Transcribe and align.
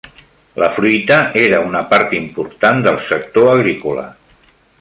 La 0.63 0.69
fruita 0.77 1.17
era 1.43 1.59
una 1.67 1.83
part 1.93 2.17
important 2.21 2.83
del 2.89 3.01
sector 3.11 3.55
agrícola. 3.55 4.09